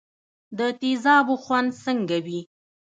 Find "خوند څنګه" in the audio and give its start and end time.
1.43-2.17